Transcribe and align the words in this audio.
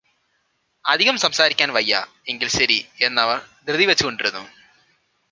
‘‘അധികം 0.85 1.17
സംസാരിക്കാൻ 1.17 1.73
വയ്യ. 1.73 2.07
എങ്കിൽ 2.27 2.47
ശരി’’ 2.47 2.79
എന്ന് 3.01 3.21
അവർ 3.21 3.37
ധൃതിവെച്ചുകൊണ്ടിരുന്നു. 3.67 4.43